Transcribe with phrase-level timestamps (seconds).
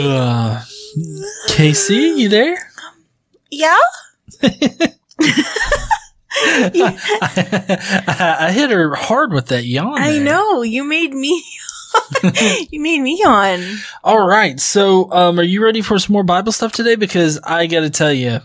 [0.00, 0.62] Uh,
[1.48, 2.56] Casey, you there?
[3.50, 3.76] Yeah?
[4.42, 4.96] I,
[8.40, 10.00] I hit her hard with that yawn.
[10.00, 10.24] I there.
[10.24, 10.62] know.
[10.62, 11.42] You made me.
[12.70, 13.60] you made me yawn.
[14.04, 14.60] All right.
[14.60, 16.94] So, um, are you ready for some more Bible stuff today?
[16.94, 18.38] Because I got to tell you,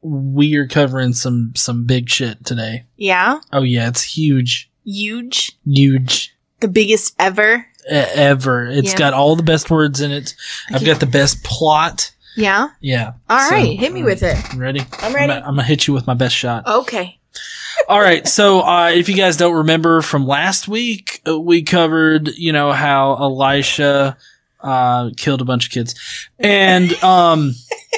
[0.00, 2.86] we are covering some some big shit today.
[2.96, 3.40] Yeah?
[3.52, 5.56] Oh yeah, it's huge, Huge.
[5.64, 7.66] huge The biggest ever.
[7.88, 8.66] Ever.
[8.66, 8.98] It's Yeah.
[8.98, 10.34] got all the best words in it.
[10.72, 12.12] I've got the best plot.
[12.36, 12.68] Yeah?
[12.80, 13.12] Yeah.
[13.28, 13.78] All So, right.
[13.78, 14.36] Hit me with it.
[14.54, 14.82] Ready?
[15.00, 15.32] I'm ready.
[15.32, 16.66] I'm gonna hit you with my best shot.
[16.66, 17.18] Okay.
[17.88, 18.26] All right.
[18.28, 22.72] So, uh, if you guys don't remember from last week, uh, we covered, you know,
[22.72, 24.16] how Elisha,
[24.60, 25.94] uh, killed a bunch of kids
[26.38, 27.54] and, um,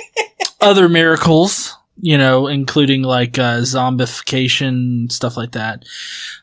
[0.61, 5.85] other miracles, you know, including like, uh, zombification, stuff like that.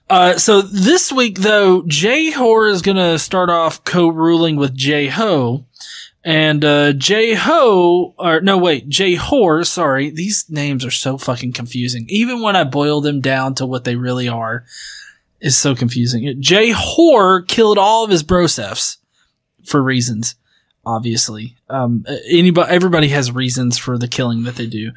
[0.09, 5.65] Uh, so this week though, Jehor is gonna start off co-ruling with Jeho.
[6.23, 12.05] And uh Jeho or no wait, Jehor, sorry, these names are so fucking confusing.
[12.09, 14.65] Even when I boil them down to what they really are,
[15.39, 16.41] is so confusing.
[16.41, 18.97] Jehor killed all of his brosefs
[19.63, 20.35] for reasons,
[20.85, 21.55] obviously.
[21.69, 24.91] Um anybody everybody has reasons for the killing that they do.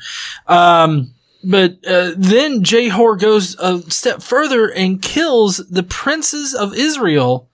[0.48, 7.50] Um but uh, then Jehor goes a step further and kills the princes of Israel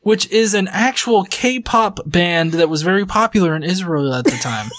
[0.00, 4.70] which is an actual K-pop band that was very popular in Israel at the time.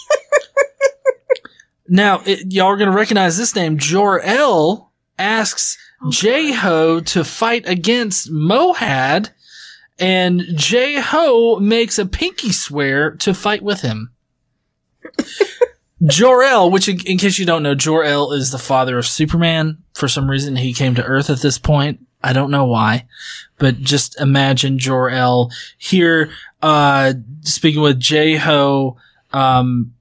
[1.87, 3.77] now, it, y'all are going to recognize this name.
[3.77, 9.27] Jor-El asks Jeho to fight against Moab,
[9.99, 14.11] and Jeho makes a pinky swear to fight with him.
[16.05, 19.77] Jor-El, which in, case you don't know, Jor-El is the father of Superman.
[19.93, 22.05] For some reason, he came to Earth at this point.
[22.23, 23.05] I don't know why,
[23.57, 28.95] but just imagine Jor-El here, uh, speaking with Jeho,
[29.33, 29.93] um,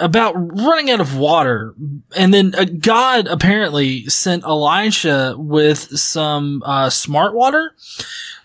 [0.00, 1.74] about running out of water.
[2.16, 7.74] And then uh, God apparently sent Elisha with some, uh, smart water.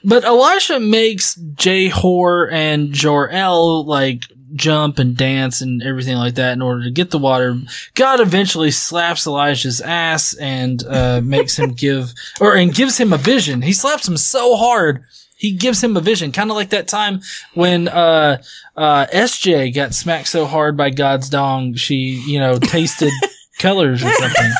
[0.03, 6.61] But Elisha makes Jehor and Jor-El like jump and dance and everything like that in
[6.61, 7.59] order to get the water.
[7.93, 13.17] God eventually slaps Elijah's ass and uh, makes him give or and gives him a
[13.17, 13.61] vision.
[13.61, 15.03] He slaps him so hard.
[15.37, 17.19] He gives him a vision, kind of like that time
[17.53, 18.41] when uh,
[18.77, 23.11] uh, SJ got smacked so hard by God's dong, she you know tasted
[23.59, 24.51] colors or something.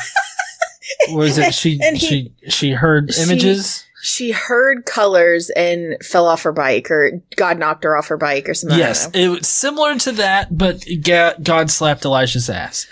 [1.16, 2.06] Was it she And he-
[2.42, 3.85] she she heard images?
[4.06, 8.48] She heard colors and fell off her bike, or God knocked her off her bike,
[8.48, 8.78] or something.
[8.78, 12.86] Yes, it was similar to that, but God slapped Elisha's ass.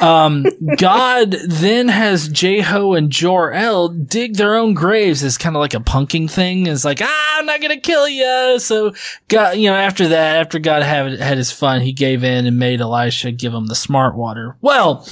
[0.00, 0.44] Um,
[0.76, 5.78] God then has Jeho and Jor-El dig their own graves as kind of like a
[5.78, 6.66] punking thing.
[6.66, 8.58] It's like, ah, I'm not gonna kill you.
[8.58, 8.92] So
[9.28, 12.58] God, you know, after that, after God had had his fun, he gave in and
[12.58, 14.56] made Elisha give him the smart water.
[14.60, 15.06] Well,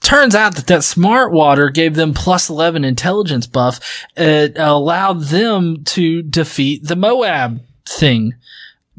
[0.00, 3.80] turns out that that smart water gave them plus 11 intelligence buff.
[4.16, 8.34] It allowed them to defeat the Moab thing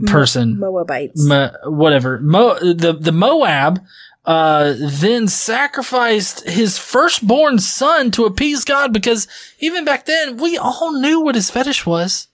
[0.07, 0.59] person.
[0.59, 1.23] Moabites.
[1.23, 2.19] Mo- whatever.
[2.19, 3.81] Mo- the, the Moab,
[4.25, 9.27] uh, then sacrificed his firstborn son to appease God because
[9.59, 12.27] even back then we all knew what his fetish was.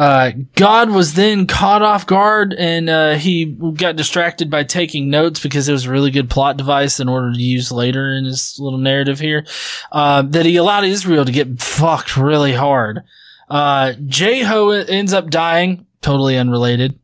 [0.00, 5.40] Uh, God was then caught off guard and, uh, he got distracted by taking notes
[5.40, 8.58] because it was a really good plot device in order to use later in his
[8.58, 9.44] little narrative here.
[9.92, 13.02] Uh, that he allowed Israel to get fucked really hard.
[13.50, 16.98] Uh, Jeho ends up dying, totally unrelated.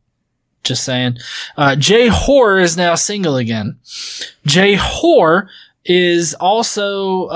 [0.64, 1.18] Just saying.
[1.54, 3.78] Uh, Jehor is now single again.
[4.48, 5.48] Jehor
[5.84, 7.28] is also,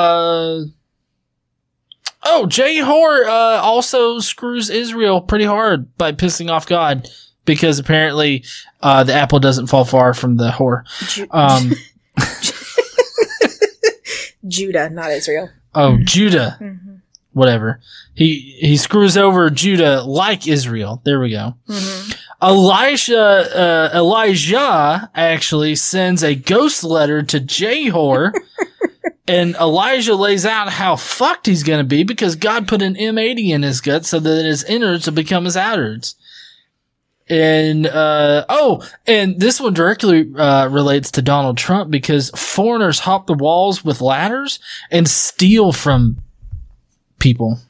[2.25, 7.09] oh, Jehor, uh, also screws Israel pretty hard by pissing off God
[7.45, 8.45] because apparently,
[8.83, 10.85] uh, the apple doesn't fall far from the whore.
[11.09, 11.73] Ju- Um,
[14.47, 15.51] Judah, not Israel.
[15.75, 16.57] oh, Judah.
[16.61, 16.95] Mm-hmm.
[17.33, 17.81] Whatever.
[18.15, 21.01] He, he screws over Judah like Israel.
[21.05, 21.55] There we go.
[21.69, 22.13] Mm-hmm.
[22.43, 28.33] Elisha, uh, Elijah actually sends a ghost letter to Jehor,
[29.27, 33.63] and Elijah lays out how fucked he's gonna be because God put an M80 in
[33.63, 36.15] his gut so that his innards will become his outards.
[37.29, 43.29] And, uh, oh, and this one directly, uh, relates to Donald Trump because foreigners hop
[43.29, 44.59] the walls with ladders
[44.91, 46.19] and steal from
[47.21, 47.61] people.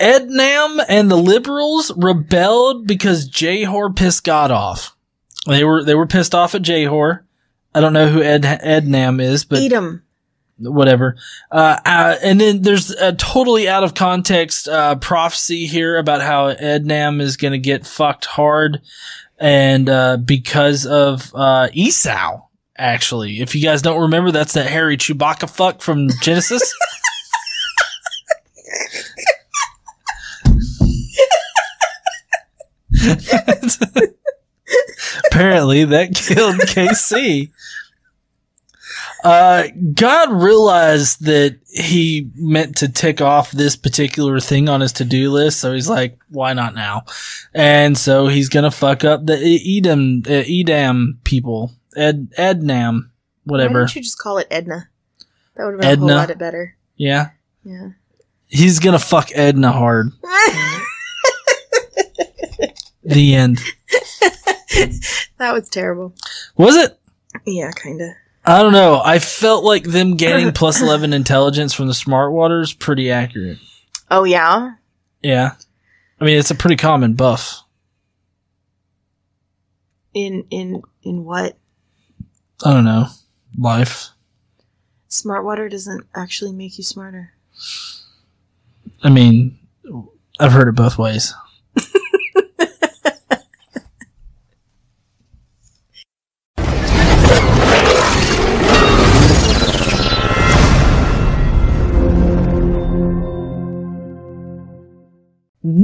[0.00, 4.96] Ednam and the liberals rebelled because Jehor pissed God off.
[5.46, 7.20] They were they were pissed off at Jehor.
[7.74, 10.02] I don't know who Ed Ednam is, but Edom.
[10.58, 11.16] whatever.
[11.50, 16.52] Uh, uh, and then there's a totally out of context uh, prophecy here about how
[16.52, 18.80] Ednam is going to get fucked hard,
[19.38, 22.42] and uh, because of uh, Esau.
[22.78, 26.74] Actually, if you guys don't remember, that's that hairy Chewbacca fuck from Genesis.
[35.28, 37.50] Apparently, that killed KC.
[39.24, 39.64] Uh,
[39.94, 45.58] God realized that he meant to tick off this particular thing on his to-do list,
[45.60, 47.04] so he's like, "Why not now?"
[47.54, 49.36] And so he's gonna fuck up the
[49.78, 53.10] Edom, uh, Edam people, Ed, Ednam,
[53.44, 53.74] whatever.
[53.74, 54.88] Why don't you just call it Edna?
[55.56, 56.06] That would have been a Edna.
[56.18, 56.76] whole lot better.
[56.96, 57.30] Yeah,
[57.64, 57.88] Yeah.
[58.48, 60.12] he's gonna fuck Edna hard.
[63.06, 63.60] The end.
[65.38, 66.14] that was terrible.
[66.56, 66.98] Was it?
[67.44, 68.10] Yeah, kind of.
[68.44, 69.00] I don't know.
[69.04, 73.58] I felt like them gaining plus 11 intelligence from the smart water is pretty accurate.
[74.10, 74.74] Oh yeah.
[75.22, 75.52] Yeah.
[76.20, 77.62] I mean, it's a pretty common buff.
[80.14, 81.58] In in in what?
[82.64, 83.08] I don't know.
[83.58, 84.10] Life.
[85.08, 87.32] Smart water doesn't actually make you smarter.
[89.02, 89.58] I mean,
[90.38, 91.34] I've heard it both ways.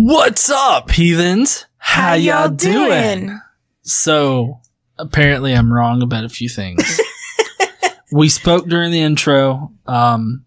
[0.04, 1.66] What's up, heathens?
[1.78, 3.38] How, y'all doing?
[3.82, 4.58] So,
[4.98, 7.00] apparently, I'm wrong about a few things.
[8.12, 9.70] we spoke during the intro.
[9.86, 10.44] Um,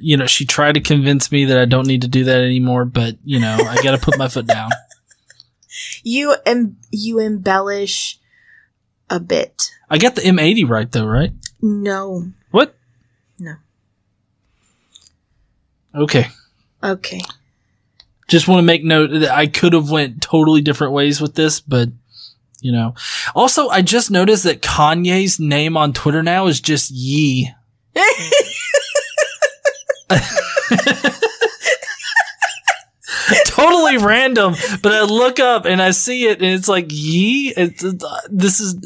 [0.00, 2.84] you know, she tried to convince me that I don't need to do that anymore,
[2.84, 4.70] but you know, I got to put my foot down.
[6.02, 8.18] You em- you embellish
[9.08, 9.70] a bit.
[9.88, 11.32] I got the M80 right though, right?
[11.62, 12.32] No.
[12.50, 12.74] What?
[13.38, 13.54] No.
[15.94, 16.26] Okay.
[16.82, 17.20] Okay.
[18.30, 21.58] Just want to make note that I could have went totally different ways with this,
[21.58, 21.88] but
[22.60, 22.94] you know.
[23.34, 27.50] Also, I just noticed that Kanye's name on Twitter now is just Yee.
[33.46, 37.52] totally random, but I look up and I see it and it's like Yee.
[37.56, 38.76] It's, it's, uh, this is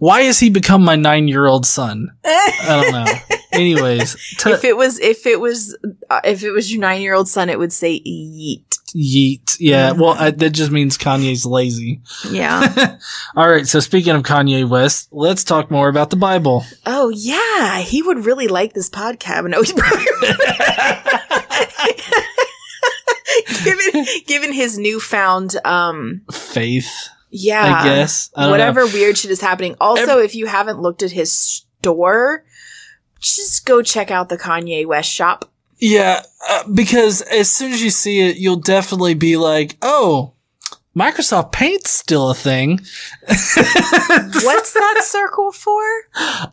[0.00, 2.10] why has he become my nine year old son?
[2.24, 3.38] I don't know.
[3.52, 5.76] Anyways, t- if it was if it was
[6.10, 8.67] uh, if it was your nine year old son, it would say yeet.
[8.96, 9.56] Yeet.
[9.60, 9.92] Yeah.
[9.92, 12.00] Well, I, that just means Kanye's lazy.
[12.30, 12.96] Yeah.
[13.36, 13.66] All right.
[13.66, 16.64] So speaking of Kanye West, let's talk more about the Bible.
[16.86, 19.48] oh yeah, he would really like this podcast.
[19.50, 20.04] No, he's probably
[23.64, 28.30] given given his newfound um Faith, yeah I guess.
[28.34, 28.92] I whatever know.
[28.92, 29.76] weird shit is happening.
[29.80, 32.44] Also, if you haven't looked at his store,
[33.20, 35.50] just go check out the Kanye West shop.
[35.78, 36.22] Yeah.
[36.48, 40.32] Uh, because as soon as you see it, you'll definitely be like, oh,
[40.96, 42.80] Microsoft Paint's still a thing.
[43.28, 45.80] What's that circle for?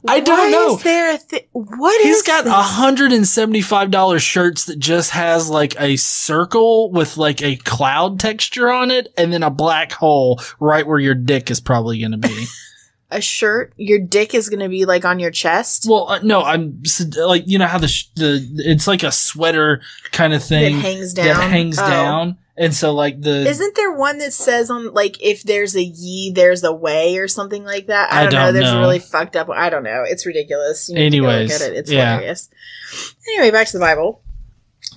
[0.08, 0.76] I don't know.
[0.76, 2.54] Is there a thi- what He's is got this?
[2.54, 8.20] hundred and seventy-five dollars shirts that just has like a circle with like a cloud
[8.20, 12.12] texture on it, and then a black hole right where your dick is probably going
[12.12, 12.46] to be.
[13.12, 13.74] a shirt.
[13.78, 15.86] Your dick is gonna be like on your chest.
[15.90, 16.82] well, uh, no, I'm
[17.18, 19.82] like you know how the sh- the it's like a sweater
[20.12, 21.28] kind of that thing hangs down.
[21.28, 21.88] that hangs Oh.
[21.88, 25.84] down, and so like the Isn't there one that says on like if there's a
[25.84, 28.12] ye, there's a way or something like that?
[28.12, 28.40] I I don't, know.
[28.46, 28.78] don't There's know.
[28.78, 29.50] a really fucked up.
[29.50, 30.04] I don't know.
[30.08, 30.90] It's ridiculous.
[30.90, 31.74] You need to go Anyways, it.
[31.74, 32.14] It's yeah.
[32.16, 32.50] hilarious.
[33.28, 34.22] Anyway, back to the Bible.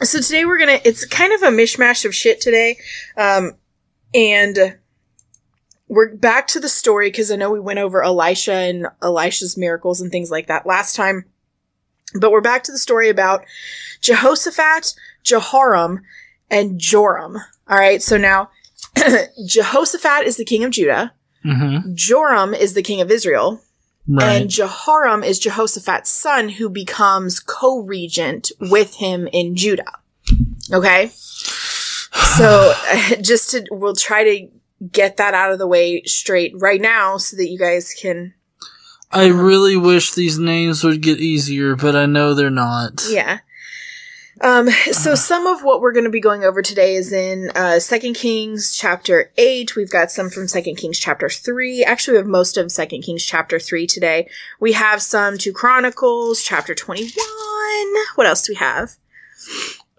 [0.03, 0.81] So today we're gonna.
[0.85, 2.79] It's kind of a mishmash of shit today,
[3.17, 3.53] um,
[4.15, 4.79] and
[5.89, 10.01] we're back to the story because I know we went over Elisha and Elisha's miracles
[10.01, 11.25] and things like that last time.
[12.19, 13.45] But we're back to the story about
[14.01, 16.01] Jehoshaphat, Jehoram,
[16.51, 17.37] and Joram.
[17.69, 18.51] All right, so now
[19.47, 21.13] Jehoshaphat is the king of Judah,
[21.45, 21.95] Mhm.
[21.95, 23.61] Joram is the king of Israel,
[24.09, 24.25] right.
[24.43, 29.93] and Jehoram is Jehoshaphat's son who becomes co regent with him in Judah.
[30.73, 31.11] Okay?
[32.37, 32.75] So
[33.21, 34.49] just to, we'll try to
[34.93, 38.35] get that out of the way straight right now so that you guys can,
[39.11, 43.05] I really wish these names would get easier, but I know they're not.
[43.09, 43.41] yeah.
[44.41, 47.81] Um, so some of what we're going to be going over today is in uh,
[47.81, 49.75] Second Kings chapter eight.
[49.75, 51.83] We've got some from Second Kings chapter three.
[51.83, 54.29] Actually, we have most of Second Kings chapter three today.
[54.61, 58.05] We have some two Chronicles chapter twenty-one.
[58.15, 58.93] What else do we have?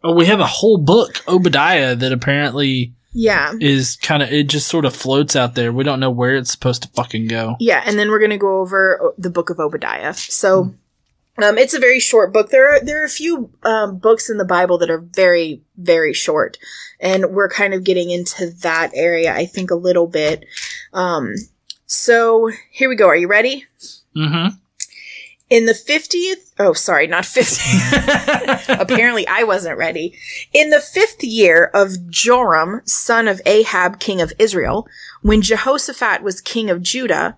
[0.06, 4.68] Oh, we have a whole book, Obadiah, that apparently Yeah, is kind of it just
[4.68, 5.74] sort of floats out there.
[5.74, 7.56] We don't know where it's supposed to fucking go.
[7.60, 10.14] yeah, and then we're going to go over the book of Obadiah.
[10.14, 10.74] So
[11.42, 12.50] Um, it's a very short book.
[12.50, 16.14] There are there are a few um, books in the Bible that are very very
[16.14, 16.58] short,
[17.00, 19.34] and we're kind of getting into that area.
[19.34, 20.46] I think a little bit.
[20.94, 21.36] Um,
[21.86, 23.08] so here we go.
[23.08, 23.66] Are you ready?
[24.16, 24.56] Mm-hmm.
[25.50, 28.74] In the 50th, oh, sorry, not 50.
[28.74, 30.16] Apparently I wasn't ready.
[30.54, 34.88] In the fifth year of Joram, son of Ahab, king of Israel,
[35.22, 37.36] when Jehoshaphat was king of Judah,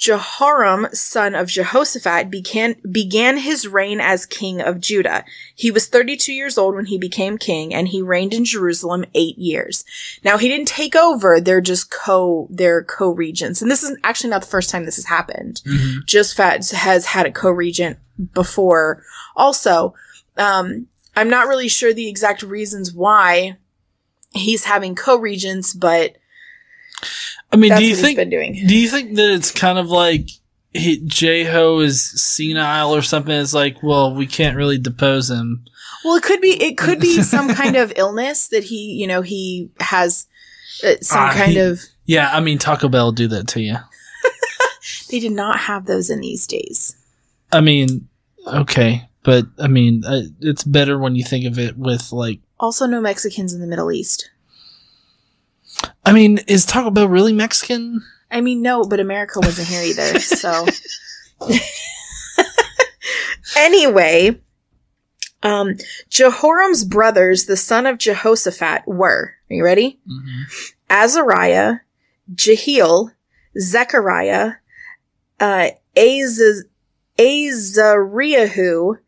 [0.00, 5.26] Jehoram, son of Jehoshaphat, began, began his reign as king of Judah.
[5.54, 9.36] He was 32 years old when he became king, and he reigned in Jerusalem eight
[9.36, 9.84] years.
[10.24, 13.60] Now, he didn't take over, they're just co, they're co-regents.
[13.60, 15.60] And this is actually not the first time this has happened.
[15.66, 16.06] Mhm.
[16.06, 17.98] Josaphat has had a co-regent
[18.32, 19.04] before.
[19.36, 19.92] Also,
[20.38, 23.58] um, I'm not really sure the exact reasons why
[24.32, 26.16] he's having co-regents, but
[27.52, 28.52] I mean, that's do you think been doing.
[28.66, 30.28] do you think that it's kind of like
[30.72, 33.32] he, Jeho is senile or something?
[33.32, 35.64] It's like, well, we can't really depose him.
[36.04, 39.22] Well, it could be it could be some kind of illness that he, you know,
[39.22, 40.26] he has
[40.84, 41.80] uh, some Ah, kind he- of.
[42.06, 43.76] Yeah, I mean, Taco Bell do that to you.
[45.10, 46.96] They did not have those in these days.
[47.52, 48.08] I mean,
[48.46, 52.38] okay, but I mean, uh, it's better when you think of it with like.
[52.60, 54.30] Also, no Mexicans in the Middle East.
[56.04, 58.02] I mean, is Taco Bell really Mexican?
[58.30, 60.18] I mean, no, but America wasn't here either.
[60.20, 60.66] So,
[63.56, 64.40] anyway,
[65.42, 65.76] um,
[66.08, 69.34] Jehoram's brothers, the son of Jehoshaphat, were.
[69.50, 69.98] Are you ready?
[70.88, 71.76] Azariah,
[72.34, 73.10] Jehiel,
[73.58, 74.52] Zechariah,
[75.40, 76.64] uh, Az-
[77.18, 78.98] Azariahu,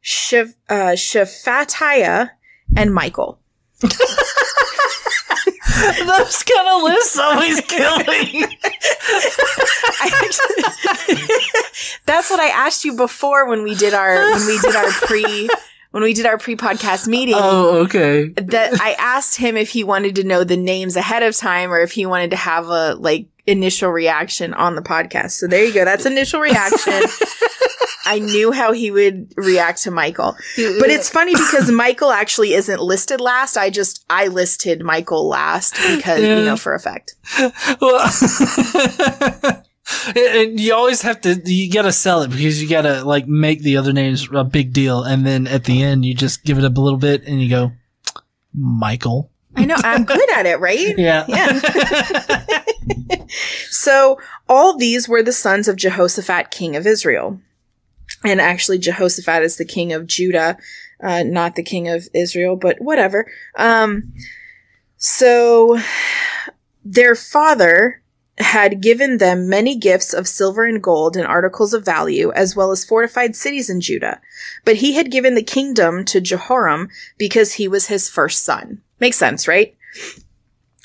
[0.00, 2.30] Shaph- uh, Shephatiah,
[2.76, 3.40] and Michael.
[6.06, 8.42] Those kind of lists always kill me.
[12.06, 15.48] That's what I asked you before when we did our when we did our pre
[15.90, 17.34] when we did our pre podcast meeting.
[17.36, 18.28] oh, okay.
[18.28, 21.80] That I asked him if he wanted to know the names ahead of time or
[21.80, 25.32] if he wanted to have a like initial reaction on the podcast.
[25.32, 25.84] So there you go.
[25.84, 27.02] That's initial reaction.
[28.06, 30.34] I knew how he would react to Michael.
[30.56, 33.56] But it's funny because Michael actually isn't listed last.
[33.56, 36.38] I just I listed Michael last because Yeah.
[36.38, 37.16] you know for effect.
[37.80, 38.00] well,
[40.16, 43.76] and you always have to you gotta sell it because you gotta like make the
[43.76, 46.76] other names a big deal and then at the end you just give it up
[46.76, 47.72] a little bit and you go
[48.54, 50.94] michael I know I'm good at it, right?
[50.98, 52.44] yeah Yeah.
[53.70, 57.40] So all these were the sons of Jehoshaphat, king of Israel.
[58.24, 60.58] And actually, Jehoshaphat is the king of Judah,
[61.02, 63.30] uh, not the king of Israel, but whatever.
[63.56, 64.12] Um,
[64.96, 65.78] so
[66.84, 68.02] their father
[68.40, 72.70] had given them many gifts of silver and gold and articles of value, as well
[72.70, 74.20] as fortified cities in Judah.
[74.64, 78.80] But he had given the kingdom to Jehoram because he was his first son.
[79.00, 79.76] Makes sense, right?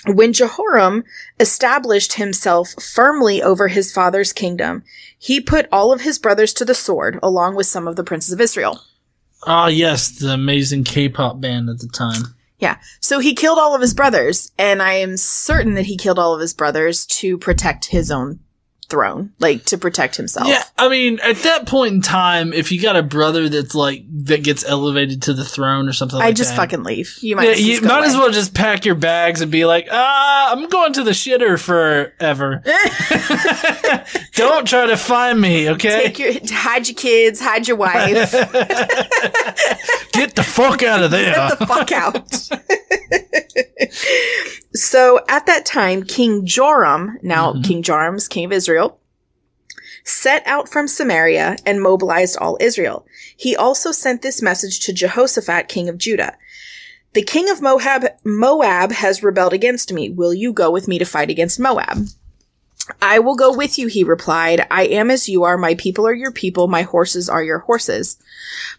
[0.05, 1.03] When Jehoram
[1.39, 4.83] established himself firmly over his father's kingdom,
[5.17, 8.33] he put all of his brothers to the sword, along with some of the princes
[8.33, 8.81] of Israel.
[9.45, 12.23] ah yes the amazing k-pop band at the time
[12.63, 12.77] Yeah.
[13.01, 16.33] So he killed all of his brothers, and I am certain that he killed all
[16.33, 18.39] of his brothers to protect his own
[18.93, 20.47] throne, like to protect himself.
[20.47, 24.03] yeah i mean at that point in time if you got a brother that's like
[24.25, 27.17] that gets elevated to the throne or something like I just that fucking leave.
[27.21, 29.65] You might, yeah, as well you might as well just pack your bags and be
[29.65, 32.61] like, ah, I'm going to the shitter forever.
[34.35, 36.03] Don't try to find me, okay?
[36.11, 38.31] Take your hide your kids, hide your wife,
[40.13, 41.33] Get the fuck out of there.
[41.33, 42.31] get the fuck out.
[44.75, 47.63] so at that time, King Joram, now Mhm.
[47.63, 48.82] King Joram's king of Israel,
[50.03, 53.05] set out from Samaria and mobilized all Israel.
[53.35, 56.37] He also sent this message to Jehoshaphat, king of Judah.
[57.13, 60.09] The king of Moab, Moab has rebelled against me.
[60.09, 62.07] Will you go with me to fight against Moab?
[63.01, 64.67] I will go with you, he replied.
[64.69, 65.57] I am as you are.
[65.57, 66.67] My people are your people.
[66.67, 68.17] My horses are your horses.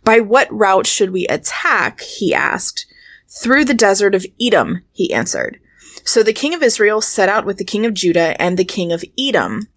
[0.02, 2.00] By what route should we attack?
[2.00, 2.86] He asked.
[3.28, 5.58] Through the desert of Edom, he answered.
[6.04, 8.92] So the king of Israel set out with the king of Judah and the king
[8.92, 9.68] of Edom.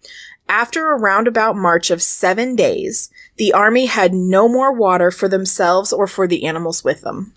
[0.48, 5.92] After a roundabout march of seven days, the army had no more water for themselves
[5.92, 7.34] or for the animals with them.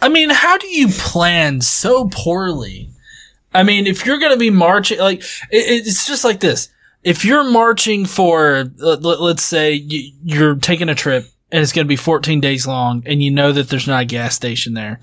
[0.00, 2.88] I mean, how do you plan so poorly?
[3.52, 5.20] I mean, if you're going to be marching, like,
[5.50, 6.70] it, it's just like this.
[7.04, 11.84] If you're marching for, let, let's say you, you're taking a trip and it's going
[11.84, 15.00] to be 14 days long and you know that there's not a gas station there,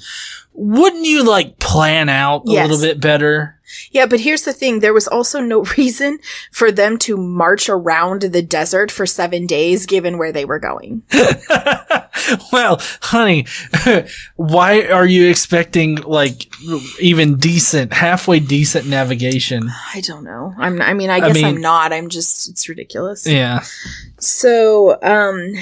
[0.53, 2.69] wouldn't you like plan out a Yes.
[2.69, 3.56] little bit better?
[3.91, 4.79] Yeah, but here's the thing.
[4.79, 6.19] There was also no reason
[6.51, 11.03] for them to march around the desert for seven days, given where they were going.
[12.51, 13.45] well, honey,
[14.35, 16.47] why are you expecting like
[16.99, 19.69] even decent, halfway decent navigation?
[19.93, 20.53] I don't know.
[20.57, 20.81] I'm.
[20.81, 21.93] I mean, I I guess mean- I'm not.
[21.93, 22.49] I'm just.
[22.49, 23.27] It's ridiculous.
[23.27, 23.63] Yeah.
[24.19, 25.53] So, um,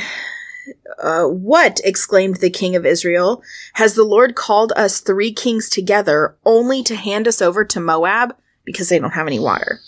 [1.01, 1.81] uh, what?
[1.83, 3.43] exclaimed the king of Israel.
[3.73, 8.35] Has the Lord called us three kings together only to hand us over to Moab?
[8.63, 9.79] Because they don't have any water.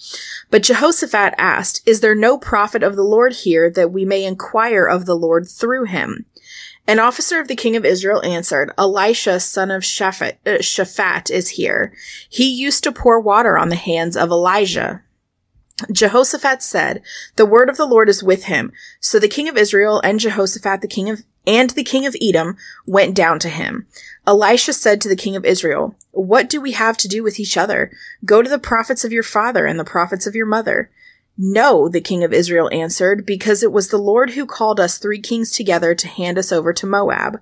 [0.51, 4.85] But Jehoshaphat asked, Is there no prophet of the Lord here that we may inquire
[4.85, 6.25] of the Lord through him?
[6.89, 11.49] An officer of the king of Israel answered, Elisha, son of Shaphat, uh, Shaphat, is
[11.49, 11.91] here.
[12.29, 15.03] He used to pour water on the hands of Elijah.
[15.91, 17.03] Jehoshaphat said,
[17.35, 18.71] The word of the Lord is with him.
[18.99, 22.57] So the king of Israel and Jehoshaphat, the king of and the king of Edom
[22.85, 23.87] went down to him.
[24.27, 27.55] Elisha said to the king of Israel, What do we have to do with each
[27.55, 27.89] other?
[28.25, 30.91] Go to the prophets of your father and the prophets of your mother.
[31.37, 35.21] No, the king of Israel answered, because it was the Lord who called us three
[35.21, 37.39] kings together to hand us over to Moab.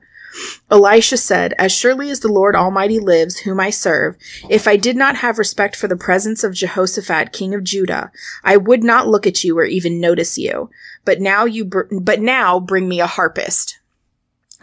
[0.70, 4.18] Elisha said, As surely as the Lord Almighty lives, whom I serve,
[4.50, 8.12] if I did not have respect for the presence of Jehoshaphat, king of Judah,
[8.44, 10.70] I would not look at you or even notice you.
[11.04, 13.80] But now you, br- but now bring me a harpist.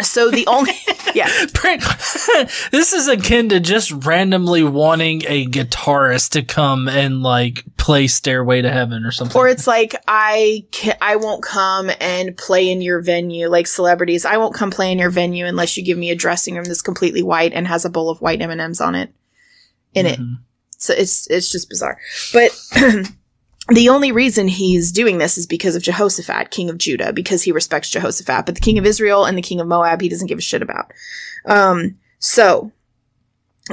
[0.03, 0.73] So the only,
[1.15, 1.29] yeah,
[2.71, 8.63] this is akin to just randomly wanting a guitarist to come and like play Stairway
[8.63, 9.37] to Heaven or something.
[9.41, 14.25] or it's like I ca I won't come and play in your venue like celebrities.
[14.25, 16.83] I won't come play in your venue unless you give me a dressing room that's
[16.83, 19.13] completely white and has a bowl of white M and M's on it,
[19.95, 20.21] in it.
[20.21, 20.39] Mhm.
[20.79, 21.99] So it's it's just bizarre.
[22.33, 22.51] But
[23.69, 27.53] the only reason he's doing this is because of Jehoshaphat, king of Judah, because he
[27.53, 28.47] respects Jehoshaphat.
[28.47, 30.63] But the king of Israel and the king of Moab, he doesn't give a shit
[30.63, 30.93] about.
[31.47, 32.73] Um, so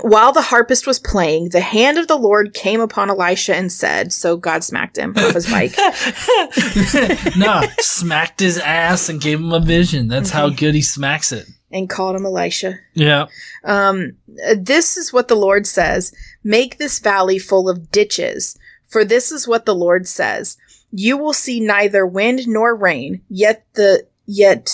[0.01, 4.13] while the harpist was playing, the hand of the Lord came upon Elisha and said,
[4.13, 5.73] "So God smacked him off his bike."
[7.37, 10.07] nah, smacked his ass and gave him a vision.
[10.07, 11.47] That's how good he smacks it.
[11.71, 12.75] and called him Elisha.
[12.93, 13.27] Yeah.
[13.63, 14.17] Um,
[14.55, 18.57] this is what the Lord says Make this valley full of ditches,
[18.89, 20.57] for this is what the Lord says
[20.91, 24.69] You will see neither wind nor rain, yet the, yet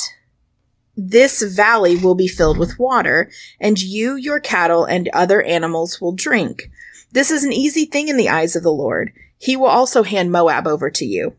[0.97, 6.13] this valley will be filled with water, and you, your cattle, and other animals will
[6.13, 6.71] drink.
[7.11, 9.11] This is an easy thing in the eyes of the Lord.
[9.37, 11.35] He will also hand Moab over to you.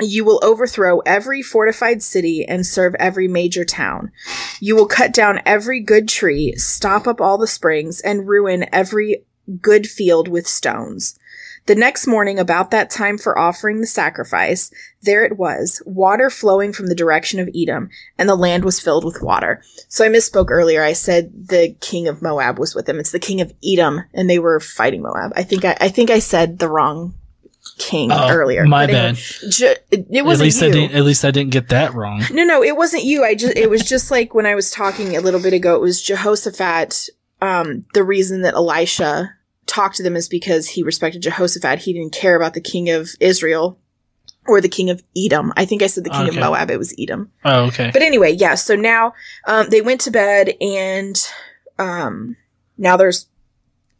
[0.00, 4.10] You will overthrow every fortified city and serve every major town.
[4.58, 9.24] You will cut down every good tree, stop up all the springs, and ruin every
[9.60, 11.18] good field with stones.
[11.66, 14.72] The next morning, about that time for offering the sacrifice,
[15.02, 19.04] there it was, water flowing from the direction of Edom, and the land was filled
[19.04, 19.62] with water.
[19.88, 20.82] So I misspoke earlier.
[20.82, 22.98] I said the king of Moab was with them.
[22.98, 25.32] It's the king of Edom, and they were fighting Moab.
[25.36, 27.14] I think I, I think I said the wrong
[27.78, 28.64] king Oh, earlier.
[28.64, 29.14] My bad.
[29.14, 30.68] ju- it, it At wasn't least you.
[30.68, 30.96] I didn't.
[30.96, 32.24] At least I didn't get that wrong.
[32.32, 33.24] No, no, it wasn't you.
[33.24, 35.80] I just it was just like when I was talking a little bit ago, it
[35.80, 37.08] was Jehoshaphat.
[37.40, 39.34] Um, the reason that Elisha
[39.72, 41.78] talked to them is because he respected Jehoshaphat.
[41.80, 43.78] He didn't care about the king of Israel
[44.46, 45.52] or the king of Edom.
[45.56, 46.36] I think I said the king Okay.
[46.36, 46.70] of Moab.
[46.70, 47.30] It was Edom.
[47.44, 47.90] Oh, okay.
[47.92, 48.54] But anyway, yeah.
[48.54, 49.14] So now
[49.46, 51.16] um, they went to bed, and
[51.78, 52.36] um,
[52.76, 53.26] now there's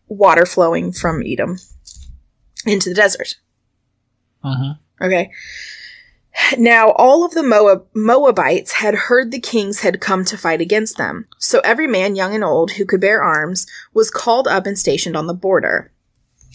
[0.09, 1.59] water flowing from Edom
[2.67, 3.37] into the desert.
[4.45, 4.75] Uh-huh.
[5.01, 5.31] Okay.
[6.59, 10.97] Now, all of the Moab- Moabites had heard the kings had come to fight against
[10.97, 11.27] them.
[11.39, 15.17] So every man, young and old, who could bear arms was called up and stationed
[15.17, 15.91] on the border.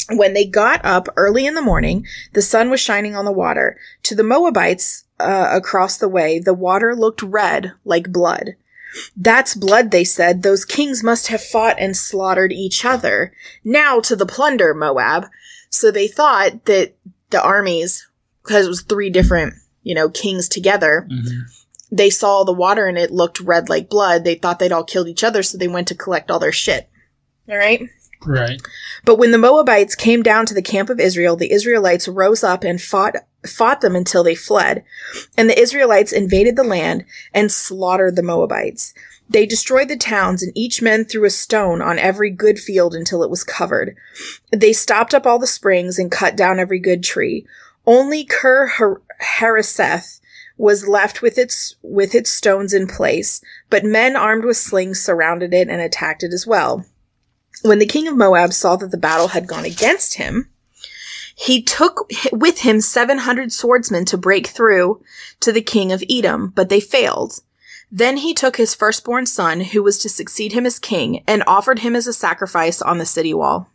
[0.10, 3.78] When they got up early in the morning, the sun was shining on the water.
[4.04, 8.56] To the Moabites uh, across the way, the water looked red like blood.
[9.16, 10.42] That's blood, they said.
[10.42, 13.34] Those kings must have fought and slaughtered each other.
[13.64, 15.26] Now to the plunder, Moab.
[15.70, 16.96] So they thought that
[17.30, 18.08] the armies,
[18.44, 19.56] because it was three different,
[19.88, 21.44] you know, kings together, Mhm.
[21.90, 24.26] they saw the water and it looked red like blood.
[24.26, 26.90] They thought they'd all killed each other, so they went to collect all their shit.
[27.50, 27.82] All right?
[28.26, 28.62] Right.
[29.06, 32.66] But when the Moabites came down to the camp of Israel, the Israelites rose up
[32.66, 34.84] and fought fought them until they fled.
[35.38, 38.94] And the Israelites invaded the land and slaughtered the Moabites.
[39.30, 43.24] They destroyed the towns, and each man threw a stone on every good field until
[43.24, 43.96] it was covered.
[44.52, 47.46] They stopped up all the springs and cut down every good tree.
[47.88, 50.20] Only Kir Har- Hareseth
[50.58, 55.54] was left with its with its stones in place, but men armed with slings surrounded
[55.54, 56.86] it and attacked it as well.
[57.62, 60.50] When the king of Moab saw that the battle had gone against him,
[61.36, 65.02] he took with him 700 swordsmen to break through
[65.40, 67.40] to the king of Edom, but they failed.
[67.90, 71.80] Then he took his firstborn son, who was to succeed him as king, and offered
[71.80, 73.70] him as a sacrifice on the city wall.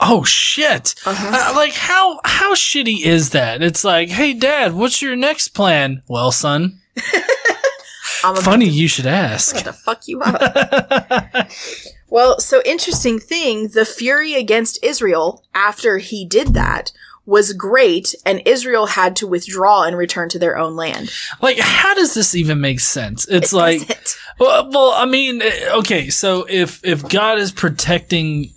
[0.00, 0.94] Oh shit!
[1.04, 1.50] Uh-huh.
[1.50, 3.62] Uh, like how how shitty is that?
[3.62, 6.02] It's like, hey, dad, what's your next plan?
[6.08, 6.80] Well, son,
[8.24, 9.52] I'm funny you should to, ask.
[9.60, 11.50] about to fuck you up.
[12.10, 16.90] Well, so interesting thing, the fury against Israel after he did that
[17.30, 21.10] was great, and Israel had to withdraw and return to their own land.
[21.40, 23.26] like, how does this even make sense?
[23.28, 24.18] It's It like, doesn't.
[24.40, 28.52] well, well, I mean, eh, okay, so if if God is protecting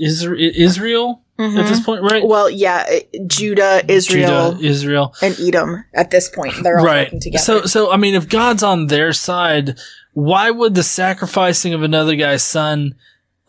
[0.00, 2.22] Isra- Israel at this point, right?
[2.22, 2.28] Mm-hmm.
[2.28, 6.54] Well, yeah, uh, Judah, Israel, Judah, Israel, and Edom at this point.
[6.62, 7.06] They're all right?
[7.06, 7.42] working together.
[7.42, 9.78] So, so I mean, if God's on their side,
[10.12, 12.94] why would the sacrificing of another guy's son?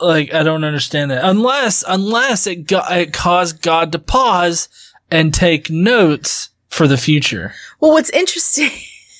[0.03, 1.23] Like, I don't understand that.
[1.23, 4.69] Unless, unless it got, it caused God to pause
[5.09, 7.53] and take notes for the future.
[7.79, 8.71] well, what's interesting,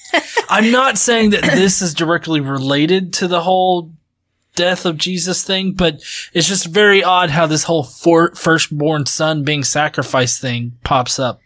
[0.49, 3.91] I'm not saying that this is directly related to the whole
[4.55, 5.95] death of Jesus thing, but
[6.33, 11.39] it's just very odd how this whole for- firstborn son being sacrificed thing pops up.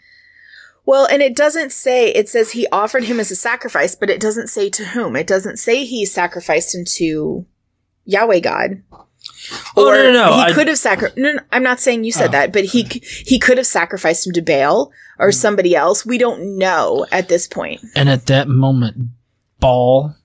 [0.85, 4.19] well, and it doesn't say, it says he offered him as a sacrifice, but it
[4.19, 5.15] doesn't say to whom.
[5.15, 7.45] It doesn't say he sacrificed him to
[8.05, 8.81] Yahweh God.
[9.75, 10.33] Oh, no, no, no.
[10.35, 11.17] He I- could have sacrificed.
[11.17, 14.27] No, no, I'm not saying you said Oh, that, but he he could have sacrificed
[14.27, 15.33] him to Baal or mm.
[15.33, 16.05] somebody else.
[16.05, 17.81] We don't know at this point.
[17.95, 19.09] And at that moment,
[19.59, 20.15] Baal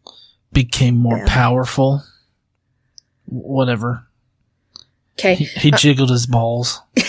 [0.52, 1.24] became more Yeah.
[1.28, 2.02] powerful.
[3.26, 4.06] Whatever.
[5.18, 5.34] Okay.
[5.36, 6.80] He, he uh, jiggled his balls.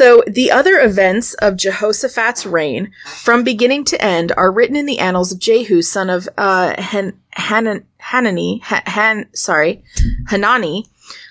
[0.00, 4.98] So the other events of Jehoshaphat's reign, from beginning to end, are written in the
[4.98, 9.84] annals of Jehu, son of uh, Han- Hanan- Hanani, Ha- Han, sorry,
[10.28, 10.86] Hanani,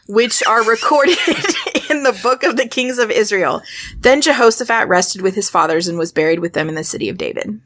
[0.08, 1.17] which are recorded
[1.89, 3.63] in the book of the kings of Israel.
[4.01, 7.17] Then Jehoshaphat rested with his fathers and was buried with them in the city of
[7.17, 7.60] David.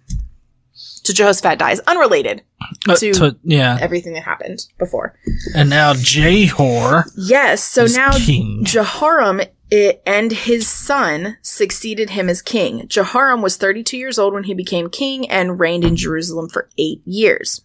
[0.72, 2.44] So Jehoshaphat dies, unrelated
[2.88, 3.78] Uh, To- to- yeah.
[3.82, 5.20] everything that happened before.
[5.54, 8.64] And now Jehor Yes, so is now king.
[8.64, 9.42] Jehoram
[9.74, 12.86] i- and his son succeeded him as king.
[12.88, 17.02] Jehoram was 32 years old when he became king and reigned in Jerusalem for eight
[17.06, 17.62] years.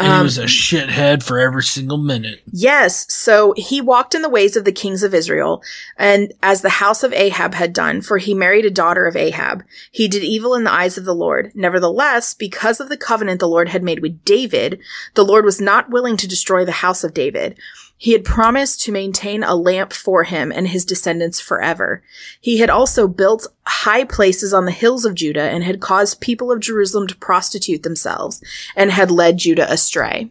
[0.00, 2.40] and he Um, was a shithead for every single minute.
[2.52, 5.60] Yes, so he walked in the ways of the kings of Israel,
[5.96, 9.64] and as the house of Ahab had done, for he married a daughter of Ahab.
[9.90, 11.50] He did evil in the eyes of the Lord.
[11.52, 14.78] Nevertheless, because of the covenant the Lord had made with David,
[15.14, 17.58] the Lord was not willing to destroy the house of David.
[18.00, 22.02] He had promised to maintain a lamp for him and his descendants forever.
[22.40, 26.52] He had also built high places on the hills of Judah and had caused people
[26.52, 28.40] of Jerusalem to prostitute themselves
[28.76, 30.30] and had led Judah astray.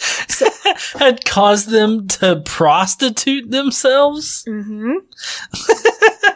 [0.94, 4.44] Had caused them to prostitute themselves.
[4.46, 4.98] Mm-hmm.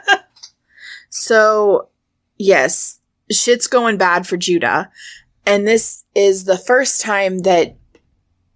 [1.11, 1.88] so,
[2.38, 2.99] yes,
[3.31, 4.90] shit's going bad for Judah.
[5.47, 7.77] And this is the first time that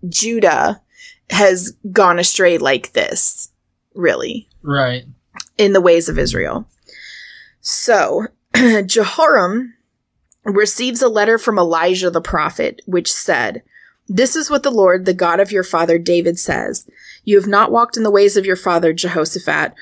[0.08, 0.82] Judah
[1.30, 3.50] has gone astray like this,
[3.94, 5.04] really, Right.
[5.58, 6.68] in the ways of Israel.
[7.60, 8.26] So,
[8.86, 9.74] Jehoram
[10.44, 13.62] receives a letter from Elijah the prophet, which said,
[14.08, 16.88] This is what the Lord, the God of your father David says.
[17.24, 19.72] You have not walked in the ways of your father Jehoshaphat,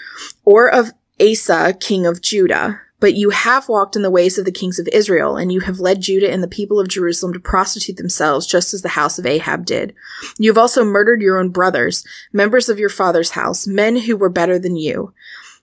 [0.44, 4.52] or of Asa, king of Judah, but you have walked in the ways of the
[4.52, 7.96] kings of Israel, and you have led Judah and the people of Jerusalem to prostitute
[7.96, 9.94] themselves, just as the house of Ahab did.
[10.38, 14.30] You have also murdered your own brothers, members of your father's house, men who were
[14.30, 15.12] better than you.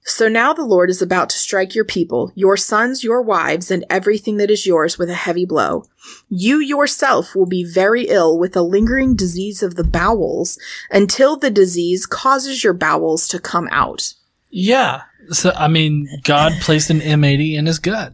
[0.04, 3.86] So now the Lord is about to strike your people, your sons, your wives, and
[3.90, 5.86] everything that is yours with a heavy blow.
[6.28, 11.52] You yourself will be very ill with a lingering disease of the bowels until the
[11.52, 14.14] disease causes your bowels to come out.
[14.52, 15.02] Yeah.
[15.30, 18.14] So I mean, God placed an M80 in his gut,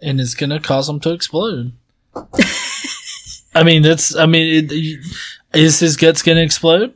[0.00, 1.72] and it's gonna cause him to explode.
[3.54, 4.16] I mean, that's.
[4.16, 5.00] I mean, it,
[5.54, 6.94] is his guts gonna explode?